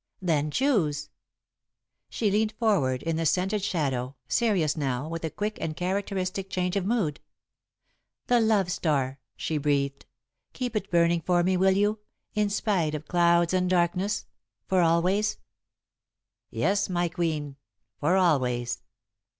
[0.19, 1.09] "Then choose."
[2.09, 6.75] She leaned forward, in the scented shadow, serious now, with a quick and characteristic change
[6.75, 7.19] of mood.
[8.25, 10.07] "The love star," she breathed.
[10.53, 11.99] "Keep it burning for me, will you,
[12.33, 14.25] in spite of clouds and darkness
[14.65, 15.37] for always?"
[16.49, 17.57] "Yes, my queen
[17.99, 18.81] for always."